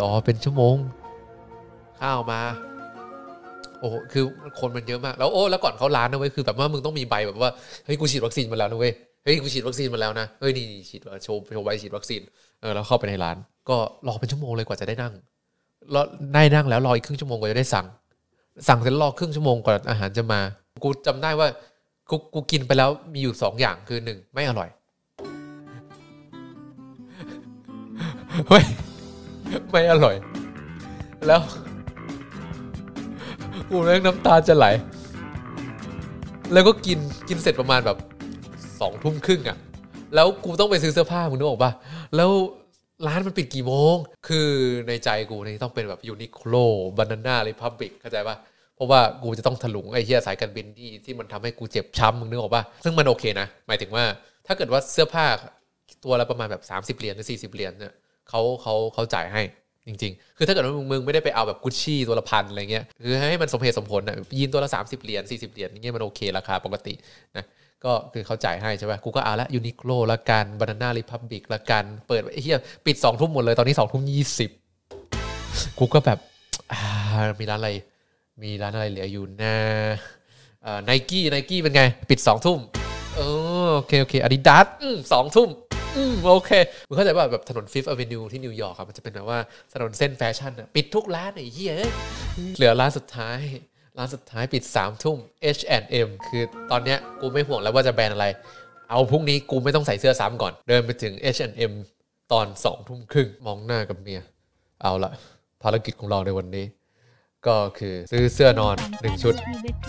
[0.00, 0.76] รอเป็นชั่วโมง
[2.00, 2.40] ข้าวมา
[3.80, 4.24] โอ้คือ
[4.60, 7.50] คนมันเยอะมาก แล้วโอ้แล้วก่อนเขาร้านนะเว้ยคือแบบว่ามึงต้องมีใบแบบว่า
[7.84, 8.92] เฮ้ยกูฉีดวัคซีนมาแล้วนะเว้ย
[9.24, 12.20] เฮ้ยกูฉีดวัคซีนมาแล้วนะเฮ้ยนี่นี่ฉีดโชว์โชว์ใบฉีดวัคซีน
[12.60, 13.36] เออแล้วเข้าไปในร้าน
[13.68, 15.12] ก็รอเป็นชั่วโมงเลยกว่าจะได้นั่ง
[15.94, 16.02] รอ
[16.34, 17.86] ได้นั่งแล้วรออีกครึ่งชั่วโมงกว่าจะได้สั่ง
[18.68, 20.40] สั่งเสร็จรอครึ่งชั่วโมงกว่าอาหารจะมา
[20.82, 21.48] กูจำได้ว่า
[22.10, 24.68] กูกูกินไปแล้วมีอยู่สองอย่างคือหนึ่งไม่อร่อย
[28.48, 28.64] เฮ้ย
[29.70, 30.14] ไม่อร่อย
[31.26, 31.40] แล้ว
[33.70, 34.66] กูเรื่องน้ำตาจะไหล
[36.52, 37.98] แล้วก็กินกินเสร็จประมาณแบบ
[38.80, 39.58] สองทุ่มครึ่งอะ่ะ
[40.14, 41.72] แล้วกูต้องไปซื้อเสื้อผ้ามึงนึกออกปะ
[42.16, 42.30] แล้ว
[43.06, 43.96] ร้านมันปิดกี่โมง
[44.28, 44.48] คือ
[44.88, 46.54] ในใจกูนี่ต้องเป็นแบบยูนิโคล
[46.96, 48.36] บานาน่าริพับบิกเข้าใจปะ
[48.76, 54.04] เพราะว่ากูจะต้องถลุงไอ้เหี้ยสายการบินที่ที่มันทำให้กูเจ็บช้ำมึงนึกออกปะซึ่งมันโอเคนะ หมายถึงว่า
[54.46, 55.26] ถ้าเกิดว่าเสื้อผ้า
[56.04, 56.62] ตัวละประมาณแบบ
[56.96, 57.92] 30 เหรียญหรือ40 เหรียญเนี่ย
[58.28, 59.42] เขาเขาเขาจ่ายให้
[59.88, 66.94] จริง ๆ คือถ้าเกิดว่ามึงมึงไม่ได้ไปเอาแบบกุชชี่ตัวละพันอะไรเงี้ย คือให้มันสมเหตุสมผลอะยีนตัวละ 30 เหรียญ40 เหรียญนี่เงี้ยมันโอเคราคาปกติ
[67.36, 67.44] นะ
[67.86, 74.50] ก็คือเขาจ่ายให้ใช่ป่ะกูก็เอาละยูนิโคลละกันบานาน่าริพับบิกละกัน เปิดไอเหี้ยปิดสองทุ่มหมดเลยตอนนี้สองทุ่มยี่สิบ
[75.78, 76.18] กูก็แบบ
[77.40, 77.70] มีร้านอะไร
[78.42, 79.56] มีร้านอะไรเหลืออยู่นะ
[80.62, 82.58] เอ่อ Nike Nike เป็นไง ปิดสองทุ่ม
[83.16, 83.20] เอ
[83.66, 84.66] อโอเคโอเคอาดิดาส
[85.12, 85.48] สองทุ่ม
[85.96, 86.50] อืมโอเค
[86.88, 89.38] มึงเข้าใจว่าแบบถนนฟิฟ t h อเวนิวที่นิวยอร์กครับมันจะเป็นแบบว่า
[89.74, 91.74] ถนนเส้นแฟชั่นอะปิดทุกร้านไอ้เหี้ย
[92.56, 93.40] เหลือร้านสุดท้าย
[93.98, 95.18] ร้านสุดท้ายปิดสามทุ่ม
[95.56, 98.26] H&M คือตอนเนี้ยกูไม่ห่วงแล้วว่าจะแบรนด์อะไร
[98.90, 101.72] เอาพรุ่งนี้กูไม่ต้องใส่เสื้อซ้ำก่อน เดินไปถึง H&M
[102.32, 104.20] ตอนสองทุ่มครึ่งมองหน้ากับเมีย
[104.82, 105.10] เอาละ
[105.62, 106.66] ภารกิจของเราในวันนี้
[107.46, 109.34] ก็คือซื้อเสื้อนอน 1 ชุด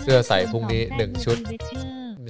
[0.02, 1.38] เสื้อใส่พรุ่งนี้ 1 ชุด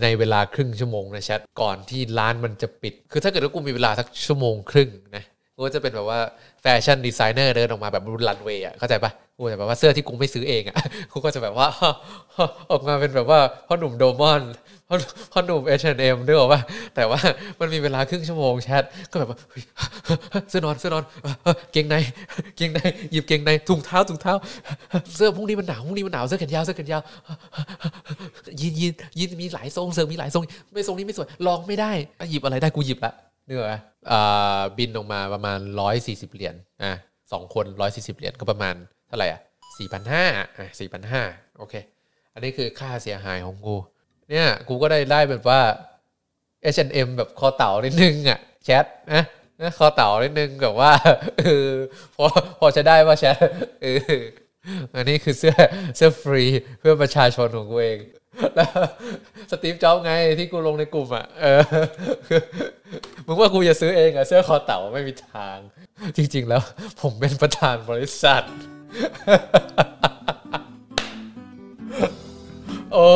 [0.02, 6.20] ในเวลาครึ่งชั่วโมงนะแชทก่อนที่ร้านมันจะปิด คือถ้าเกิดว่ากูมีเวลาสักชั่วโมงครึ่งนะกูก็จะเป็นแบบว่า
[6.62, 10.76] แฟชั่นดีไซเนอร์เดินออกมาแบบบนรันเวย์อะเข้าใจปะ กูจะแบบว่าเสื้อที่กูไม่ซื้อเองอะ
[11.12, 11.68] กูก็จะแบบว่า
[12.70, 14.42] ออกมาเป็นแบบว่าพ่อหนุ่มโดมอน
[14.88, 14.96] พ่อ
[15.32, 16.60] พ่อหนุ่ม H&M นึกออกปะ
[16.94, 17.20] แต่ว่า
[17.60, 19.38] มันมีเวลาครึ่งชั่วโมงแชทก็แบบว่า
[20.48, 21.04] เสื้อนอนเสื้อนอน
[21.72, 21.96] เกงใน
[22.56, 22.80] เกงใน
[23.12, 24.34] หยิบเกงในถุงเท้าถุงเท้า
[25.16, 27.02] เสื้อพรุ่งนี้มันหนาวพรุ่งนี้มันหนาวเสื้อแขนยาวเสื้อแขนยาว
[28.60, 33.12] ยีนยีนยีนมีหลายทรงเสื้อมีหลายทรง ไม่ทรงนี้ไม่สวยลองไม่ได้อะหยิบอะไรได้กูหยิบละ
[33.46, 33.74] เนื้อ
[34.10, 36.92] อ่าบินออกมาประมาณร้อยสี่สิบเหรียญอะ
[37.32, 38.74] สองคนร้อยสี่สิบเหรียญก็ประมาณ
[39.06, 39.40] เท่าไหร่อะ
[39.78, 40.24] สี่พันห้า
[40.58, 41.22] อะสี่พันห้า
[41.58, 41.74] โอเค
[42.34, 43.76] อันนี้คือค่าเสียหายของกู
[44.30, 45.60] เนี่ยกูก็ได้ได้แบบว่า
[46.74, 49.24] H&M แบบคอเต่านิดนึงอะแชทนะ
[49.60, 50.92] นะคอเต่านิดนึงแบบว่า
[51.38, 51.70] เออ
[52.16, 52.24] พอ
[52.58, 53.36] พอจะได้ว่าแชท
[53.82, 54.22] เออ
[54.94, 55.56] อันนี้คือเสื้อ
[55.96, 56.44] เสื้อฟรี
[56.80, 57.98] เพื่อประชาชนของกูเอง
[58.56, 58.70] แล้ว
[59.50, 61.62] สตีฟจ็อบไงที่กูลงในกลุ่มอะเออ
[62.28, 62.40] คือ
[63.26, 65.58] มึงว่ากูจะซื้อเองอะเสื้อคอเต่าไม่มีทาง
[66.16, 66.62] จริง ๆ แล้ว
[67.00, 68.42] ผมเป็นประธานบริษัท
[72.92, 73.08] โอ้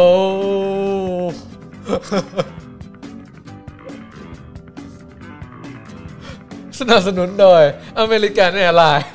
[6.78, 7.62] สนับสนุนโดย
[7.98, 9.08] American Airlines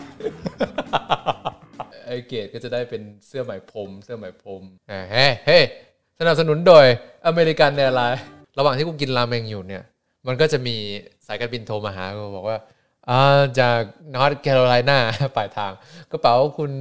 [2.05, 5.59] ไอเกดก็จะได้เป็นเสื้อไหมพรมเสื้อไหมพรมอ่าเฮ้เฮ้
[6.19, 6.85] สนับสนุนโดย
[7.27, 8.21] American Airlines
[8.57, 9.83] ระหว่างที่กูกินราเมงอยู่เนี่ย
[10.27, 10.75] มันก็จะมี
[11.27, 12.57] สายการบินโทรมาหากูบอกว่า
[13.59, 13.79] จาก
[14.15, 14.97] North Carolina
[15.35, 15.71] ปลายทาง
[16.11, 16.71] กระเป๋าคุณ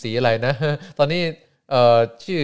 [0.00, 0.54] สีอะไรนะ
[0.98, 1.22] ตอนนี้
[1.70, 2.42] เชื่อ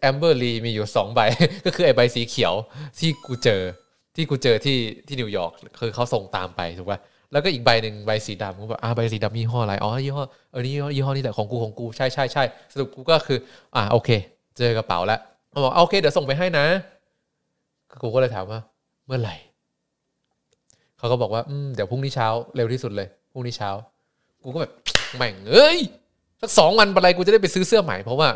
[0.00, 1.20] แอมเบอร์ลีมีอยู่สองใบ
[1.66, 2.54] ก็คือไอ้ใบสีเขียว
[2.98, 3.62] ที่กูเจอ
[4.16, 6.98] ที่กูเจอที่ที่นิวยอร์กคือเขาส่งตามไปถูกป่ะ
[7.32, 13.38] แล้วก็อีกใบหนึ่งใบสีดำกูแบบอ่าใบสีดำยี่ห้ออะไรอ๋อยี่ห้อเออนี่ยี่ห้อนี่แหละของกูของกูใช่ใช่ใช่สรุปกูก็คือ
[13.76, 14.10] อ่าโอเค
[14.58, 15.20] เจอกระเป๋าแล้ว
[15.50, 16.64] เขาบอกโอเคเดี๋ยวส่งไปให้นะ
[18.02, 18.60] กูก็เลยถามว่า
[19.06, 19.34] เมื่อไหร่
[20.98, 23.70] เขาก็บอกว่าอืเดี๋ยวพรุ่งนี้เช้าเร็วที่สุดเลยพรุ่งนี้เช้า
[24.42, 24.72] กูก็แบบ
[25.16, 25.78] แม่งเอ้ย
[26.40, 28.28] สักสองวันอะไรกูจะได้ไปซื้อเสื้อใหม่เพราะว่า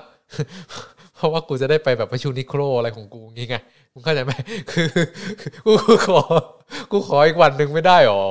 [1.17, 3.57] เพราะว่ากูจะได้ไปแบบไปชูนิโครอะไรของกูงี้ไง
[3.93, 4.33] มึงเข้าใจไหม
[4.71, 4.89] คือ
[5.67, 6.23] กูกูขอ
[6.93, 8.25] กูขออีกวันหนึ่งไม่ได้หรอ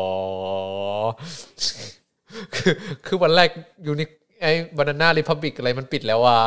[2.56, 2.74] คือ
[3.06, 3.50] คือวันแรก
[3.88, 4.06] ยูนิ
[4.42, 6.40] ไอ้บานาน่าริพับบิกอะไรมันปิดแล้วว่ะ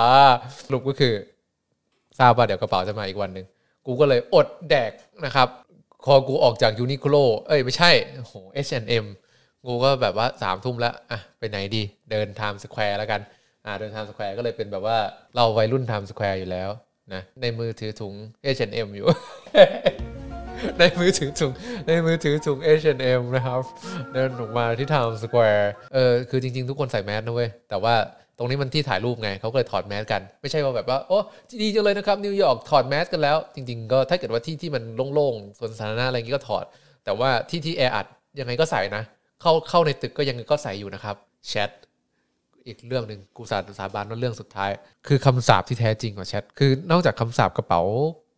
[0.65, 1.13] สรุปก็คือ
[2.19, 3.47] ทราบว่าเดี๋ยวกระเป๋าจะมาอีกวันหนึ่ง
[3.87, 4.93] กูก็เลยอดแดก
[5.25, 5.49] นะครับ
[6.05, 7.17] พอกูออกจาก Uniqlo
[7.49, 8.35] เอ้ยไม่ใช่โอ้โห
[8.67, 9.07] H&M
[9.67, 13.21] กูก็แบบว่าสามทุ่มแล้วอะไปไหนดี เดิน Times Square แล้วกัน
[13.65, 14.99] อ่าเดิน Times Square ก็เลยเป็นแบบว่า
[15.37, 16.71] เราวัยรุ่น Times Square อยู่แล้ว
[17.15, 18.15] นะในมือถือถุง
[18.57, 19.07] H&M อยู่
[20.79, 21.53] ในมือถือถุง
[21.87, 23.61] ในมือถือถุง H&M นะครับ
[24.13, 27.95] เดินออกมาที่ Times Square เออคือจริง ๆ ทุกคนใส่แมสนะเว้ยแต่ว่า
[28.43, 31.19] ตรงนี้มันที่ถ่ายรูปไงเขาก็เลยถอดแมสกัน ไม่ใช่ว่าแบบว่าโอ้
[31.63, 34.83] ดีจังเลยนะครับนิวยอร์กถอดแมสกันแล้ว จริง ๆ ก็ถ้าเกิดว่าที่ที่มัน
[35.15, 36.65] โล่งๆสวนสาธารณะอะไรอย่างงี้ก็ถอด
[37.05, 38.07] แต่ว่าที่ที่แออัด
[38.41, 39.03] ยังไงก็ใส่นะ
[39.41, 41.17] เข้าเข้าในตึกก็ยังไงก็ใส่อยู่นะครับ
[41.49, 41.71] แชท
[42.67, 44.71] อีกเรื่องหนึ่งกูสาสาบานว่าเรื่องสุดท้าย
[45.07, 47.81] คือคำสาปที่แท้จริงของแชทคือนอกจากคำสาปกระเป๋า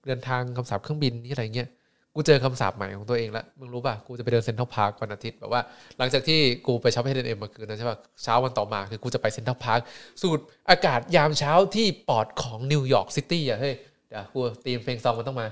[0.06, 1.68] เดินทางคำสาปเครื่องบินนี่อะไรเงี้ย
[2.14, 5.60] กูเจอคำสาปใหม่ของตัวเองแล้วมึงรู้ป่ะกูจะไปเดินเซ็นทรัลพาร์ควันอาทิตย์แบบว่า
[5.98, 9.80] หลังจากที่กูไปช็อปให้เดนเอ็มเมื่อคืนนั้นใช่ป่ะเช้าวันต่อมาคือกูจะไปเซ็นทรัลพาร์ค
[10.20, 13.74] สูดอากาศยามเช้าที่ปอดของนิวยอร์กซิตี้อะเฮ้ย
[14.08, 15.46] เดี๋ยวกูตีมเพลง song มันต้องมา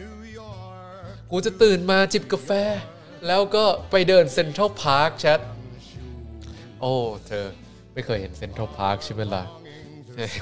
[0.00, 1.06] New York.
[1.30, 2.50] กูจะตื่นมาจิบกาแฟ
[3.26, 5.40] แล้วก็ไปเดินเซ็นทรัลพาร์คแชท
[6.80, 6.92] โอ้
[7.26, 7.46] เธอ
[7.94, 9.42] ไม่เคยเห็นเซ็นทรัลพาร์คใช่ไหมล่ะ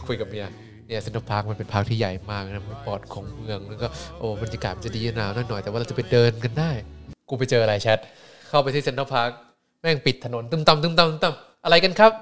[0.06, 0.46] คุยกับเมีย
[0.92, 3.86] เนี่ยเซ็นทรัลพาร์คมันเป็น park ที่ใหญ่มากนะมันปอดของเมืองแล้วก็
[4.18, 6.70] โอ้บรรยากาศมันจะดีหนาวหน่อยแต่ว่าเราจะไปเดินกันได้
[7.28, 7.98] กูไปเจออะไรแชท
[8.48, 9.30] เข้าไปที่เซ็นทรัลพาร์ค
[9.80, 12.12] แม่งปิดถนนตึมตำตึมตำตึมตำอะไรกันครับ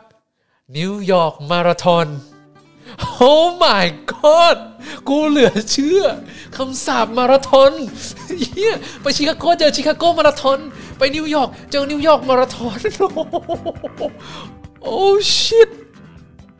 [0.76, 2.06] นิวยอร์กมาราธอน
[3.00, 4.59] โอ้ my god
[5.09, 6.02] กูเหลือเชื่อ
[6.56, 7.72] คำสาปมาราธอน
[8.40, 10.59] เฮียไปชิคาโกเจอชิคาโกมาราธอน
[10.98, 12.78] ไปนิวยอร์กเจอนิวยอร์กมาราธอน
[14.83, 15.70] oh shit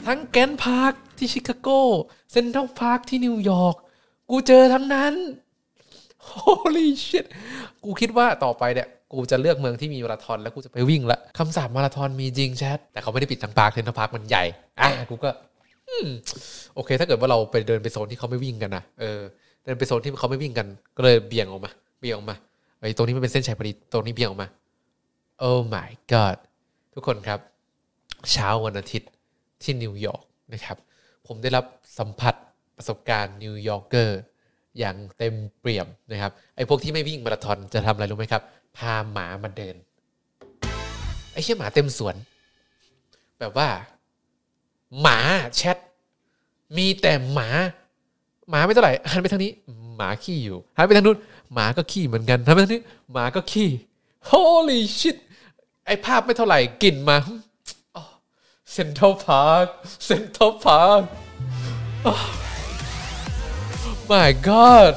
[0.07, 1.68] ทั้ง Grant Park ที่ชิคาโก
[2.33, 3.76] เซ็นทรัลพาร์คที่นิวยอร์ก
[4.30, 5.14] กูเจอทั้งนั้น
[6.33, 7.26] holy shit
[7.85, 14.44] กูคิดว่าต่อไปเนี่ยกูจะเลือกเมืองที่มีมาราธอนแล้วกูจะไปวิ่งละคำสาปมาราธอนมีจริงแชทแต่เขาไม่ได้ปิดทั้ง park เซ็นทรัลพาร์คมันใหญ่
[14.80, 15.30] อะกูก็
[15.88, 16.09] อืม
[16.74, 19.20] โอเค ถ้าเกิดว่าเราไปเดินไปโซนที่เขาไม่วิ่งกันนะเออ
[19.64, 22.37] เดินไปโซนที่เขาไม่วิ่งกัน ก็เลยเบี่ยงออกมา เบี่ยงออกมา
[22.80, 24.48] ไอ้ตรงนี้มันเป็นเส้นชัยพอดีตรงนี้เบี่ยงออกมา
[25.38, 26.37] โอ้ my god
[26.94, 27.38] ทุกคนครับ
[28.33, 29.11] เช้าวันอาทิตย์
[29.62, 30.76] ที่นิวยอร์กนะครับ
[31.33, 31.66] ผมได้รับ
[31.99, 32.35] สัมผัส
[32.77, 34.20] ประสบการณ์ New Yorker
[34.79, 38.43] อย่างเต็มเปี่ยมนะครับไอ้พวกที่ไม่วิ่งมาราธอนจะทำอะไรรู้ไหมครับ
[38.77, 39.77] พาหมามาเดิน
[41.33, 42.14] ไอ้เชี่ยหมาเต็มสวน
[43.40, 43.69] แบบว่า
[45.01, 45.19] หมา
[45.57, 45.77] แชท
[46.77, 47.49] มีแต่หมา
[48.51, 49.53] หมาไม่เท่าไหร่หันไปทางนี้
[49.97, 51.19] หมาขี้อยู่หันไปทางนู้น
[51.55, 53.69] หมาก็ขี้เหมือนกันหันไปทางนี้ หมาก็ขี้
[54.31, 55.16] holy shit
[55.87, 57.16] ไอ้ภาพไม่เท่าไหร่กลิ่นมา
[58.72, 59.66] เซ็นทรัลพาร์ค
[60.04, 61.00] เซ็นทรัลพาร์ค
[64.11, 64.94] my god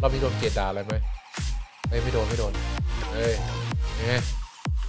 [0.00, 0.94] เรามีโดนเกียดด่าอะไรไหม
[1.88, 2.52] เฮ้ยไม่โดน ไม่โดน
[3.12, 3.32] เฮ้ย
[3.96, 4.20] เนี่ย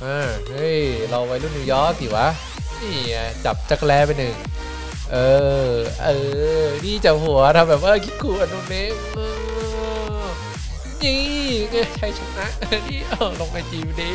[0.03, 0.77] อ่าเฮ้ย
[1.09, 2.27] เราไวัยรุ่นนิวยอร์กสิวะ
[2.81, 2.97] นี่
[3.45, 4.35] จับจักรแลไปหนึ่ง
[5.11, 5.17] เอ
[5.69, 5.71] อ
[6.03, 6.09] เอ
[6.63, 9.90] อ นี่จับหัวทำแบบว่าคิดขู่อนนู้นเองเออ
[11.03, 11.21] นี่
[11.71, 12.47] ไงชัยชนะ
[12.87, 14.13] นี่เออลงไอจีดี